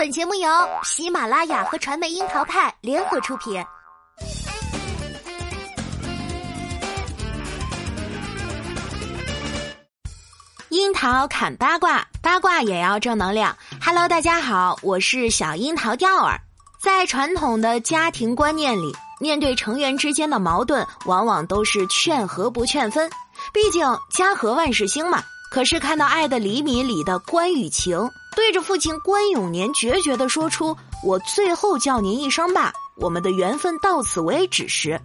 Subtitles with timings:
[0.00, 0.48] 本节目由
[0.82, 3.62] 喜马拉雅和传媒樱桃派联合出品。
[10.70, 13.54] 樱桃砍八卦，八卦也要正能量。
[13.78, 16.40] Hello，大家好，我是小樱桃钓儿。
[16.82, 23.10] 在传统的家庭观念里，面对成员之间的矛盾，往往都是劝和不劝分，
[23.52, 25.22] 毕竟家和万事兴嘛。
[25.50, 35.00] 可是看到《爱的厘米》里的关雨晴对着父亲关永年决绝地说出“我最后叫您一声爸，我们的缘分到此为止”时，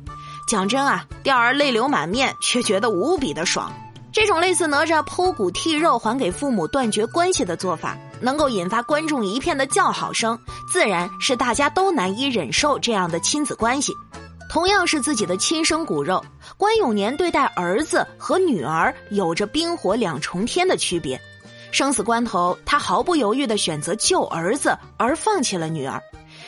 [0.48, 3.72] 讲真啊，吊儿泪流满面，却觉得无比的爽。
[4.14, 10.40] 这种类似哪吒剖骨剔肉还给父母断绝关系的做法，能够引发观众一片的叫好声，
[10.72, 13.94] 自然是大家都难以忍受这样的亲子关系。
[14.48, 16.24] 同样是自己的亲生骨肉，
[16.58, 21.20] 关永年对待儿子和女儿有着冰火两重天的区别。
[21.76, 26.02] 生死关头，他毫不犹豫地选择救儿子，而放弃了女儿。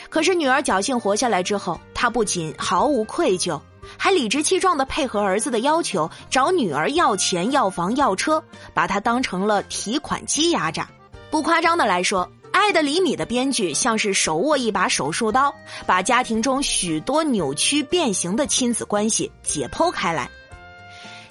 [0.09, 3.59] 可是女儿侥幸活下来之后，他不仅毫无愧疚，
[3.97, 8.42] 还理直气壮地配合儿子的要求，找女儿要钱、要房、要车，
[8.73, 10.88] 把她当成了提款机压榨。
[11.30, 12.25] 不夸张的来说。
[12.59, 15.53] 《爱的厘米》的编剧像是手握一把手术刀，
[15.86, 20.30] 把家庭中许多扭曲变形的亲子关系解剖开来，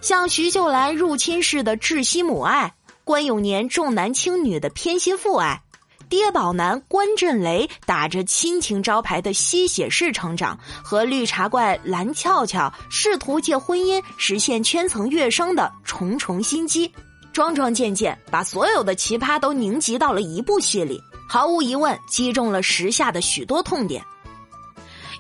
[0.01, 2.73] 像徐秀兰入侵式的窒息母爱，
[3.07, 5.63] 关永年重男轻女的偏心父爱，
[6.09, 16.93] 爹宝男关震雷打着亲情招牌的吸血式成长，和绿茶怪蓝俏俏试图借婚姻实现圈层跃升的重重心机，
[17.33, 21.01] 桩桩件件把所有的奇葩都凝集到了一部戏里。
[21.29, 24.05] 毫无疑问，击中了时下的许多痛点。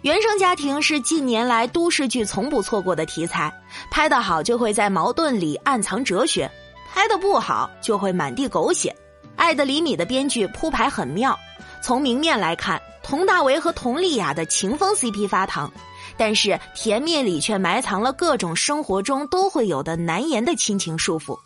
[0.03, 3.53] 原生家庭是近年来都市剧从不错过的题材，
[3.93, 6.50] 拍得好就会在矛盾里暗藏哲学，
[6.97, 8.89] 拍得不好就会满地狗血。
[9.37, 11.39] 《爱的厘米》的编剧铺排很妙，
[11.83, 15.71] 从明面来看，佟大为和佟丽娅的情风 CP 发糖，
[16.17, 21.39] 但是甜蜜里却埋藏了各种生活中都会有的难言的亲情束缚，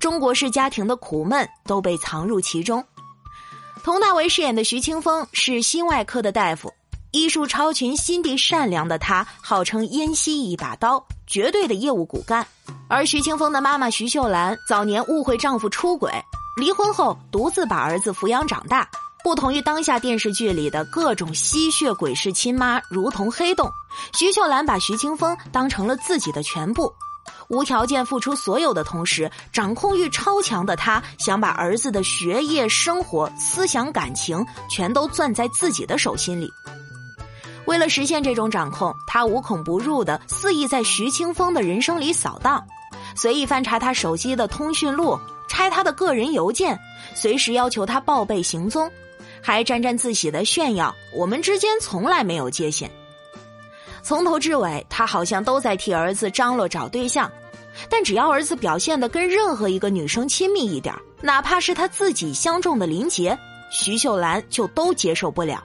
[0.00, 2.82] 中国式家庭的苦闷都被藏入其中。
[3.82, 6.72] 佟大为饰演的徐清风是心外科的大夫，
[7.10, 12.46] 医术超群、心地善良的他，号称燕西一把刀，绝对的业务骨干。
[12.88, 16.12] 而徐清风的妈妈徐秀兰早年误会丈夫出轨，
[16.56, 18.88] 离婚后独自把儿子抚养长大。
[19.22, 23.70] 不同于当下电视剧里的各种吸血鬼式亲妈，如同黑洞，
[24.12, 26.92] 徐秀兰把徐清风当成了自己的全部。
[27.48, 36.50] 无条件付出所有的同时，掌控欲超强的她，想把儿子的学业、生活、思想、感情全都攥在自己的手心里。
[37.66, 42.62] 为了实现这种掌控，他无孔不入的肆意在徐清风的人生里扫荡，
[43.16, 46.78] 随意翻查他手机的通讯录，拆他的个人邮件，
[47.14, 48.90] 随时要求他报备行踪，
[49.40, 52.90] 还沾沾自喜的炫耀我们之间从来没有界限。
[54.02, 57.30] 从头至尾，他好像都在替儿子张罗找对象，
[57.88, 63.38] 但只要儿子表现的跟任何一个女生亲密一点，哪怕是他自己相中的林杰，
[63.70, 65.64] 徐秀兰就都接受不了。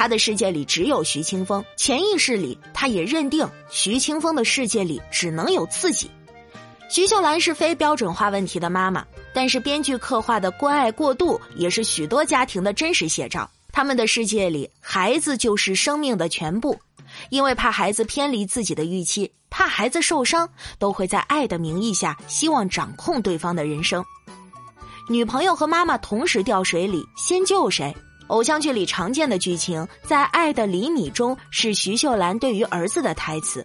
[0.00, 6.10] 他的世界里只有徐清风，潜意识里他也认定徐清风的世界里只能有自己。
[6.88, 13.46] 徐秀兰是非标准化问题的妈妈，但是编剧刻画的关爱过度，也是许多家庭的真实写照。
[13.72, 16.74] 他们的世界里，孩子就是生命的全部。
[17.28, 24.02] 因为怕孩子偏离自己的预期，怕孩子受伤，都会在爱的名义下希望掌控对方的人生。
[25.10, 27.94] 女朋友和妈妈同时掉水里，先救谁？
[28.30, 33.64] 偶像剧里常见的剧情，在《爱的厘米》中是徐秀兰对于儿子的台词。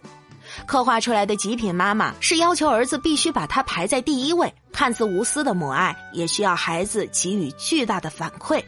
[0.66, 8.62] 刻画出来的极品妈妈是要求儿子必须把她排在第一位，看似无私的母爱，也需要孩子给予巨大的反馈。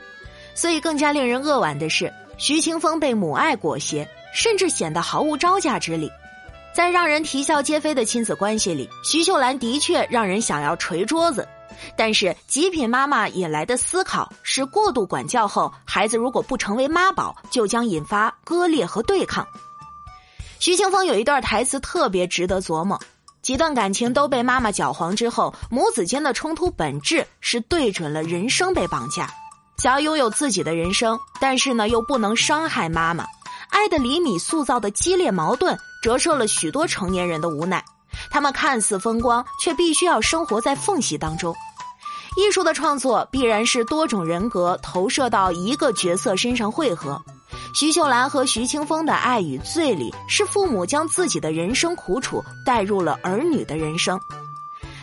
[0.55, 4.09] 所以更加令人扼腕的是，徐清风被母爱裹挟。
[4.31, 6.13] 甚至显得毫无招架之力，
[6.73, 11.49] 在让人啼笑皆非的亲子关系里，徐秀兰的确让人想要捶桌子。
[11.97, 19.47] 但是极品妈妈引来的思考是：过度管教后，孩子如果不成为妈宝，就将引发割裂和对抗。
[20.59, 23.01] 徐清风有一段台词特别值得琢磨：
[23.43, 29.33] 几段感情都被妈妈搅黄之后，母子间的冲突本质是对准了人生被绑架，
[29.79, 33.25] 想要拥有自己的人生，但是呢又不能伤害妈妈。
[33.71, 37.85] 爱的厘米塑造的激烈矛盾，折射了许多成年人的无奈。
[38.31, 41.55] 他们看似风光，却必须要生活在缝隙当中。
[42.39, 47.21] 艺术的创作必然是多种人格投射到一个角色身上汇合。
[47.75, 54.17] 徐秀兰和徐清风的爱与罪里，是父母将自己的人生苦楚带入了儿女的人生。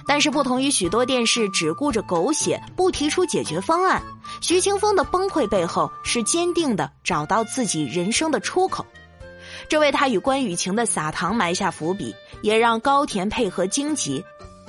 [0.07, 4.01] 但是，不同于许多电视只顾着狗血，不提出解决方案。
[4.39, 8.85] 徐清风的崩溃背后是坚定的找到自己人生的出口，
[9.67, 14.23] 这为他与关雨晴的撒糖埋下伏笔，也让高田配合荆棘，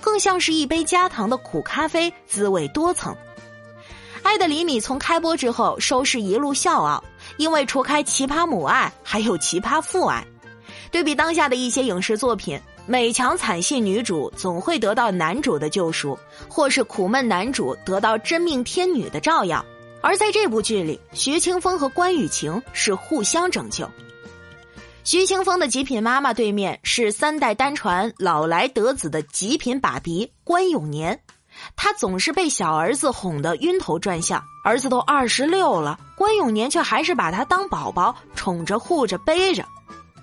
[0.06, 3.12] 更像是一杯加糖的苦咖啡，滋味多层。
[4.23, 7.03] 《爱的厘米》从开播之后收视一路笑傲，
[7.38, 10.25] 因为除开奇葩母爱，还有奇葩父爱。
[10.93, 12.56] 对比当下的一些影视作品。
[12.87, 16.17] 美强惨戏女主总会得到男主的救赎，
[16.49, 19.62] 或是苦闷男主得到真命天女的照耀。
[20.00, 23.91] 而在这部剧里，徐清风和关雨晴是互相拯救。
[25.06, 31.20] 徐清风的极品妈妈对面是三代单传、老来得子的极品爸比关永年，
[31.76, 34.43] 他总是被小儿子哄得晕头转向。
[34.64, 39.64] 儿子都二十六了，关永年却还是把他当宝宝宠着、护着、背着。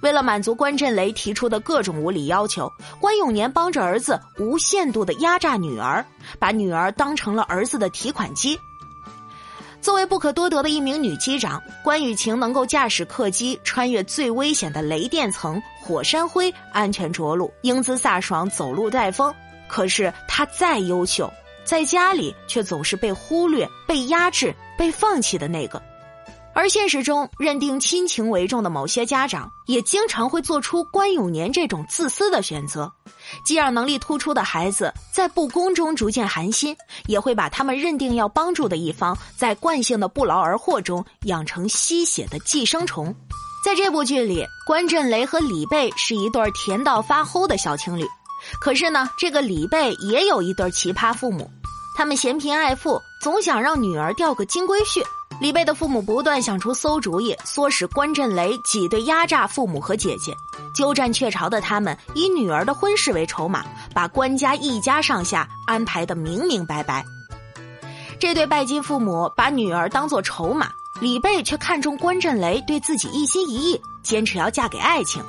[0.01, 2.69] 为了满足关震雷提出的各种无理要求，
[2.99, 6.05] 关永年帮着儿子无限度的压榨女儿，
[6.37, 8.59] 把女儿当成了儿子的提款机。
[9.83, 19.35] 作为不可多得的一名女机长，关雨晴能够驾驶客机穿越最危险的雷电层、火山灰，安全着陆，英姿飒爽，走路带风。
[19.67, 21.29] 可是她再优秀，
[21.65, 25.83] 在家里却总是被忽略、被压制、被放弃的那个。
[26.55, 32.91] 而现实中，认定亲情为重的某些家长，也经常会做出关永年这种自私的选择，
[33.43, 36.75] 既让能力突出的孩子在不公中逐渐寒心，
[37.07, 43.13] 也会把他们认定要帮助的一方，在惯性的不劳而获中养成吸血的寄生虫。
[43.65, 48.05] 在这部剧里，关震雷和李贝是一对甜到发齁的小情侣，
[48.61, 51.49] 可是呢，这个李贝也有一对奇葩父母，
[51.97, 55.01] 他们嫌贫爱富，总想让女儿钓个金龟婿。
[55.41, 60.35] 李贝的父母不断想出馊主意，唆使关震雷挤兑压榨父母和姐姐，
[60.73, 67.03] 鸠占鹊巢的他们以女儿的婚事为筹码，把关家一家上下安排的明明白白。
[68.19, 70.71] 这对拜金父母把女儿当作筹码，
[71.01, 75.21] 李贝却看中关震雷对自己一心一意，坚持要嫁给爱情。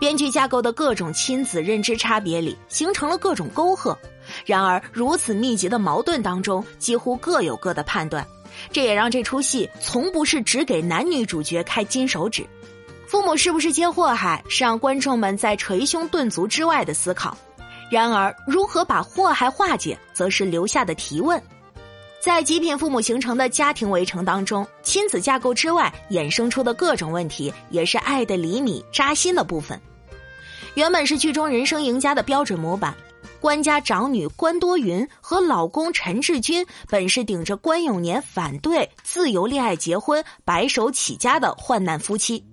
[0.00, 3.96] 编剧架构的各种亲子认知差别里，形成了各种沟壑。
[4.44, 8.26] 然而如此密集的矛盾当中，几乎各有各的判断。
[8.70, 12.46] 这也让这出戏从不是只给男女主角开金手指，
[13.06, 17.36] 父母是不是接祸害，是让观众们在捶胸顿足之外的思考。
[17.90, 21.42] 然而，如何把祸害化解，则是留下的提问。
[22.22, 29.78] 在极品父母形成的家庭围城当中，亲子架构之外衍生出的各种问题，也是爱的厘米扎心的部分。
[30.74, 32.94] 原本是剧中人生赢家的标准模板。
[33.42, 42.44] 关家长女关多云和老公陈志军本是顶着关永年反对自由恋爱结婚、白手起家的患难夫妻，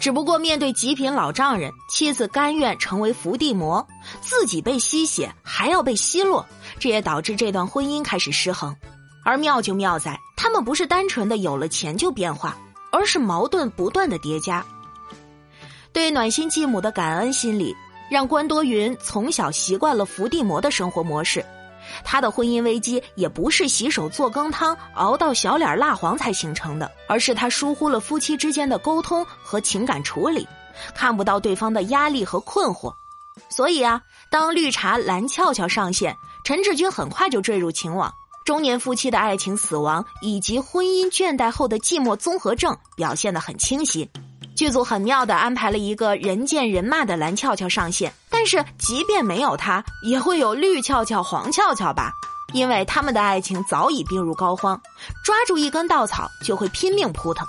[0.00, 3.86] 只不过面对极品老丈人，妻子甘愿成为伏地魔，
[4.22, 6.46] 自己被吸血还要被奚落，
[6.78, 8.74] 这也导致这段婚姻开始失衡。
[9.26, 12.56] 而妙就妙在，他们不是单纯的有了钱就变化，
[12.90, 14.64] 而是矛盾不断的叠加。
[15.92, 17.76] 对暖心继母的感恩心理。
[18.10, 21.44] 让关多云从小习惯了伏地魔的生活模式，
[22.04, 30.46] 他的婚姻危机也不是洗手做羹汤熬到小脸蜡黄才形成的，而是他疏忽了夫妻之间的沟通和情感处理，
[30.94, 32.94] 看不到对方的压力和困惑。
[33.48, 38.12] 所以啊，当绿茶蓝俏俏上线，陈志军很快就坠入情网。
[38.44, 44.08] 中年夫妻的爱情死亡以及婚姻倦怠后的寂寞综合症表现得很清晰。
[44.56, 52.12] 剧组很妙的安排了一个人见人骂的蓝俏俏上线，但是即便没有她，也会有绿俏俏、黄俏俏吧？
[52.52, 54.78] 因为他们的爱情早已病入膏肓，
[55.24, 57.44] 抓住一根稻草就会拼命扑腾。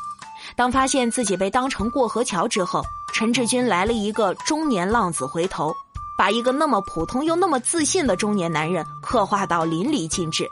[0.55, 2.83] 当发现自己被当成过河桥之后，
[3.13, 5.75] 陈志军来了一个中年浪子回头，
[6.17, 10.50] 把一个那么普通又那么自信的中年男人刻画到淋漓尽致。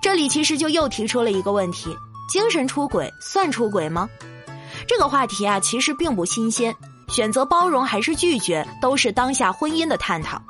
[0.00, 1.96] 这里其实就又提出了一个问题：
[2.28, 4.08] 精神出轨算出轨吗？
[4.86, 6.74] 这个话题啊，其实并不新鲜。
[7.08, 10.40] 选择包容还是拒绝，都是当下婚姻的探讨。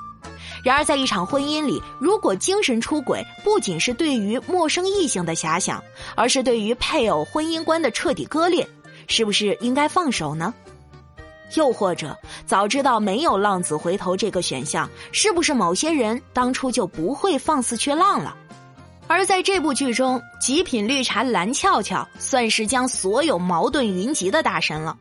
[0.65, 5.83] 然而，在一场婚姻里，如果精神出轨不仅是对于陌生异性的遐想，
[6.15, 8.67] 而是对于配偶婚姻观的彻底割裂，
[9.07, 10.53] 是不是应该放手呢？
[11.55, 12.17] 又或者，
[12.47, 18.37] 早知道没有浪子回头这个选项，是不是某些人当初就不会放肆去浪了？
[19.09, 24.97] 而在这部剧中，极品绿茶蓝俏俏算是将所有矛盾云集的大神了。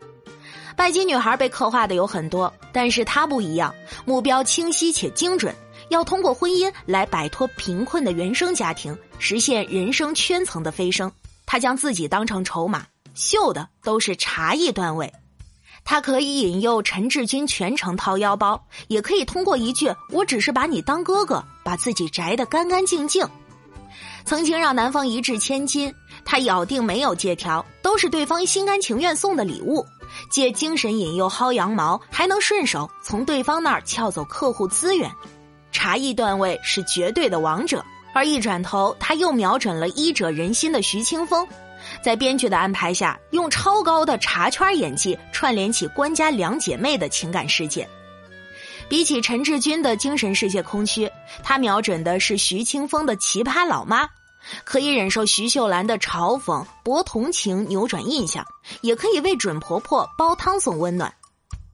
[0.75, 3.73] 拜金女孩被刻画的有很多，但是她不一样，
[4.05, 5.55] 目标清晰且精准，
[5.89, 11.11] 要通过婚姻来摆脱贫困的原生家庭，实现人生圈层的飞升。
[11.45, 12.85] 她将自己当成筹码，
[13.15, 15.11] 秀的都是茶艺段位。
[15.83, 23.25] 她可以引诱陈志军全程掏腰包，也可以通过一句“我只是把你当哥哥”，把自己摘得干干净净。
[24.25, 25.93] 曾经让男方一掷千金，
[26.25, 29.85] 他咬定没有借条，都是对方心甘情愿送的礼物。
[30.31, 35.11] 借精神引诱薅羊毛，还能顺手从对方那儿撬走客户资源。
[35.71, 41.47] 茶艺段位是绝对的王者，而一转头他又瞄准了医者仁心的徐清风，
[42.01, 47.87] 在编剧的安排下，用超高的茶圈演技串联起官家两姐妹的情感世界。
[48.87, 51.09] 比起陈志军的精神世界空虚，
[51.43, 54.07] 他瞄准的是徐清风的奇葩老妈。
[54.63, 58.45] 可以忍受徐秀兰的嘲讽、博同情、扭转印象，
[58.81, 61.11] 也可以为准婆婆煲汤送温暖。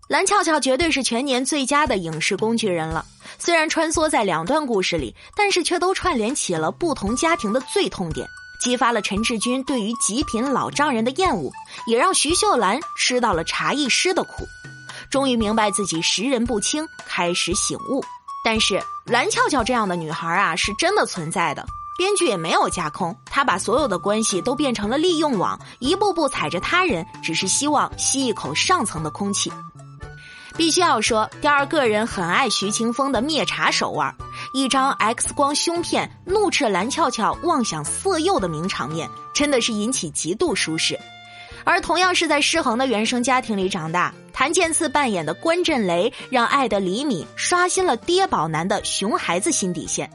[0.07, 3.05] 蓝俏俏绝对是全年最佳的影视工具人了。
[3.37, 8.25] 虽然穿梭在两段故事里，但是却都串联起了不同家庭的最痛点，
[8.61, 11.51] 激发了陈志军对于极品老丈人的厌恶，
[11.87, 14.45] 也让徐秀兰吃到了茶艺师的苦，
[15.11, 18.01] 终于明白自己识人不清，开始醒悟。
[18.43, 21.63] 但是蓝俏俏这样的女孩啊，是真的存在的。
[21.97, 29.51] 编剧也没有架空，他把所有的关系都变成了利用网，一步步踩着他人，只是希望吸一口上层的空气。
[30.57, 34.15] 必须要说，第二个人很爱徐清风的灭茶手腕，
[34.53, 40.99] 一张 X 光胸片怒斥蓝俏俏妄想色诱的名场面，真的是引起极度舒适。
[41.63, 50.09] 而同样是在失衡的原生家庭里长大，谭健次扮演的关震雷，让爱的李米刷新了爹宝男的熊孩子新底线。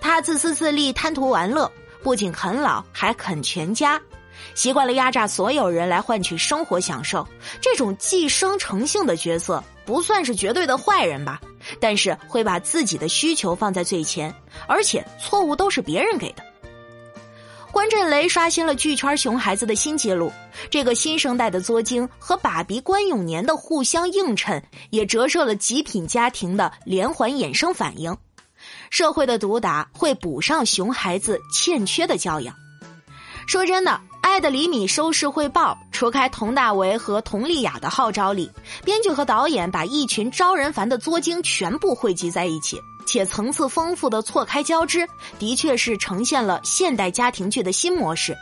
[0.00, 1.70] 他自私自利、贪图玩乐，
[2.02, 4.02] 不仅啃老，还啃全家，
[4.56, 7.24] 习惯了压榨所有人来换取生活享受。
[7.60, 11.40] 这种寄生成性的角色不算是绝对的坏人吧，
[11.78, 14.34] 但是会把自己的需求放在最前，
[14.66, 16.42] 而且错误都是别人给的。
[17.76, 20.32] 关震雷刷新了剧圈熊孩子的新纪录，
[20.70, 28.16] 这个新生代的作精和爸比关永年的互相映衬，也折射了极品家庭的连环衍生反应。
[28.88, 32.56] 社会的毒打会补上熊孩子欠缺的教养。
[33.46, 33.90] 说真的，
[34.22, 38.50] 《爱的厘米》收视汇报除开佟大为和佟丽娅的号召力，
[38.86, 45.08] 编剧和导演把一群招人烦的作精全部汇集在一起，且层次丰富的错开交织，
[45.38, 48.36] 的确是呈现了现代家庭剧的新模式。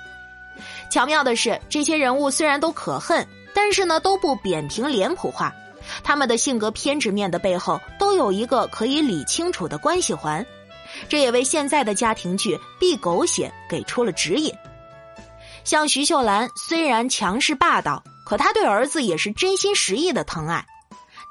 [0.90, 5.54] 巧妙的是，这些人物虽然都可恨，但是呢都不扁平脸谱化。
[6.02, 10.44] 他们的性格偏执面的背后，都有一个可以理清楚的关系环，
[11.08, 14.52] 这也为现在的家庭剧避狗血给出了指引。
[15.62, 20.64] 像徐秀兰虽然强势霸道，可她对儿子也是真心实意的疼爱。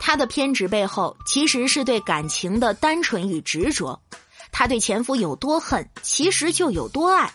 [0.05, 4.01] 她的偏执背后，其实是对感情的单纯与执着。
[4.51, 7.31] 她对前夫有多恨，其实就有多爱。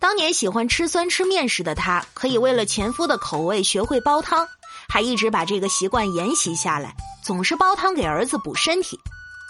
[0.00, 4.48] 当年喜欢吃酸吃面食的她，可以为了前夫的口味学会煲汤。
[4.88, 8.98] 还一直把这个习惯沿袭下来，总是煲汤给儿子补身体。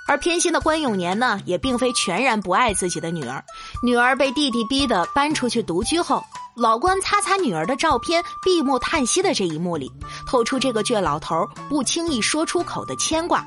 [0.09, 3.45] 而偏心的关永年呢，也并非全然不爱自己的女儿。
[3.85, 9.91] 女儿被弟弟逼得搬出去独居后，老关擦擦女儿的照片，闭目叹息的这一幕里，
[10.27, 13.43] 透出这个倔老头不轻易说出口的牵挂。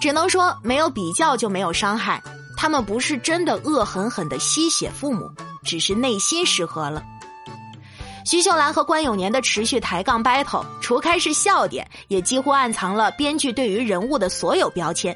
[0.00, 2.22] 只能说，没有比较就没有伤害。
[2.56, 5.30] 他们不是真的恶狠狠的吸血父母，
[5.62, 7.02] 只是内心失和了。
[8.24, 15.14] 徐秀兰和关永年的持续抬杠 battle，除开是笑点，也几乎暗藏了编剧对于人物的所有标签。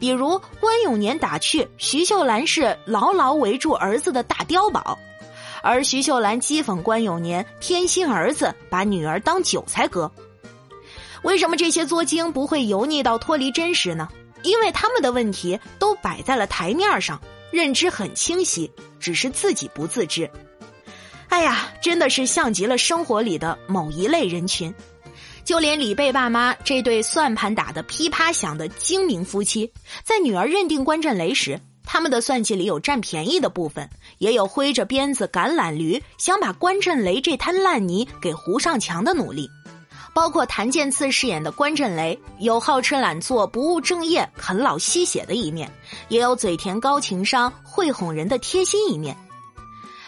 [0.00, 4.98] 比如关永年打趣徐秀兰是牢牢围住儿子的大碉堡，
[5.62, 10.10] 而徐秀兰讥讽关永年偏心儿子，把女儿当韭菜割。
[11.22, 14.08] 为什么这些作精不会油腻到脱离真实呢？
[14.42, 20.30] 因为他们的问题都摆在了台面上，认知很清晰，只是自己不自知。
[21.28, 24.72] 哎呀，真的是像极了生活里的某一类人群，
[25.44, 29.70] 就连李贝爸妈这对算盘打得噼啪响的精明夫妻，
[30.04, 39.48] 在女儿认定关震雷时，他们的算计里有占便宜的部分，也有挥着鞭子赶懒驴，想把关震雷这滩烂泥给糊上墙的努力。
[40.14, 45.70] 包括谭健次饰演的关震雷，有好吃懒做、不务正业、啃老吸血的一面，
[46.08, 49.16] 也有嘴甜高情商、会哄人的贴心一面。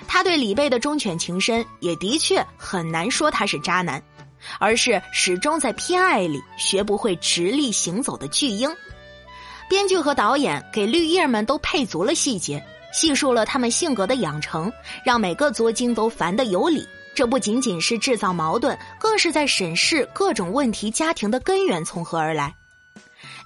[0.09, 4.03] 他对李贝的忠犬情深，也的确很难说他是渣男，
[4.59, 8.69] 而是始终在偏爱里学不会直立行走的巨婴。
[9.69, 14.73] 编剧和导演给绿叶们都配足了细节，细述了他们性格的养成，
[15.05, 16.87] 让每个作精都烦得有理。
[17.15, 22.55] 这不仅仅是制造矛盾，更是在审视各种问题家庭的根源从何而来。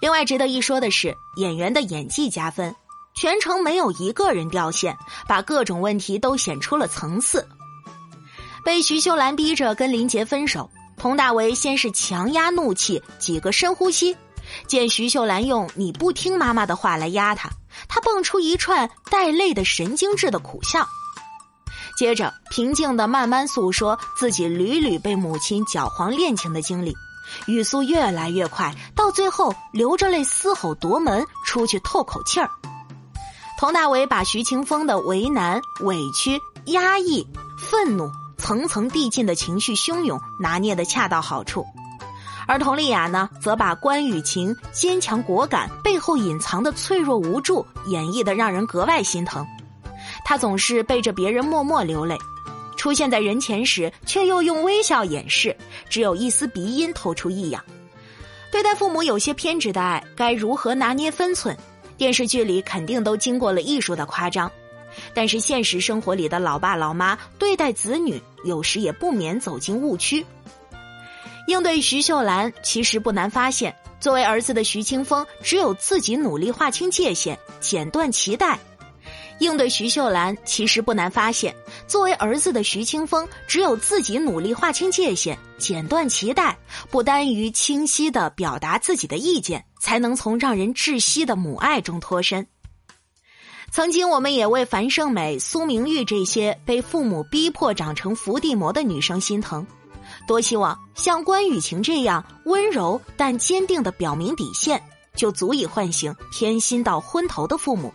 [0.01, 2.75] 另外值得一说的是，演员的演技加分。
[3.17, 4.97] 全程没有一个人掉线，
[5.29, 7.47] 把各种问题都显出了层次。
[8.65, 14.17] 被徐秀兰逼着跟林杰分手，佟大为先是强压怒气，几个深呼吸，
[14.67, 17.49] 见徐秀兰用“你不听妈妈的话”来压他，
[17.89, 20.87] 他蹦出一串带泪的神经质的苦笑。
[21.97, 26.95] 接着平静的慢慢诉说自己屡屡被母亲搅黄恋情的经历，
[27.47, 32.51] 语速越来越快，到最后流着泪嘶吼夺门出去透口气儿。
[33.57, 37.25] 佟大为把徐清峰的为难、委屈、压抑、
[37.57, 41.65] 愤怒层层递进的情绪汹涌拿捏得恰到好处。
[42.47, 49.47] 而佟丽娅呢，则把关雨晴坚强果敢背后隐藏的脆弱无助演绎的让人格外心疼。
[50.25, 52.19] 她总是背着别人默默流泪，
[52.77, 55.57] 出现在人前时却又用微笑掩饰，
[55.89, 57.63] 只有一丝鼻音透出异样。
[58.53, 61.57] 对待父母有些偏执的爱，该如何拿捏分寸？
[61.97, 64.51] 电视剧里肯定都经过了艺术的夸张，
[65.13, 70.25] 但是现实生活里的老爸老妈对待子女，有时也不免走进误区。
[71.47, 78.59] 应对徐秀兰，其实不难发现，作为儿子的徐清风，只有自己努力划清界限，剪断脐带；
[79.41, 81.55] 应对徐秀兰，其实不难发现，
[81.87, 86.57] 作为儿子的徐清风，只有自己努力划清界限，剪断脐带，
[86.91, 92.47] 不耽于清晰的表达自己的意见，才能从让人窒息的母爱中脱身。
[93.71, 99.67] 曾经，我们也为樊胜美、苏明玉这些被父母逼迫长成伏地魔的女生心疼。
[100.27, 104.83] 多希望像关雨晴这样温柔但坚定的表明底线，
[105.15, 107.93] 就足以唤醒偏心到昏头的父母。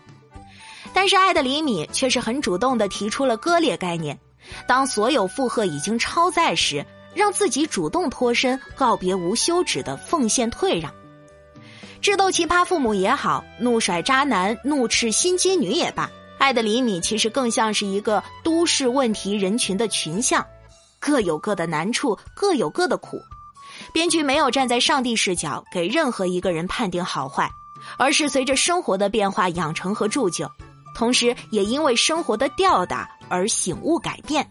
[0.93, 4.19] 但是爱的厘米却是很主动的提出了割裂概念，
[4.67, 10.93] 当所有负荷已经超载时，让自己主动脱身，告别无休止的奉献退让。
[12.01, 20.45] 智斗奇葩父母也好，怒甩渣男、怒斥心机女也罢，爱的厘米其实更像是一个都市问题人群的群像。
[20.99, 23.21] 各有各的难处，各有各的苦。
[23.93, 27.49] 编剧没有站在上帝视角给任何一个人判定好坏，
[27.97, 30.51] 而是随着生活的变化养成和铸就，
[30.95, 34.47] 同时也因为生活的吊打而醒悟改变。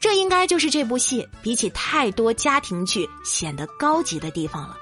[0.00, 4.76] 这应该就是这部戏比起太多家庭剧显得高级的地方了。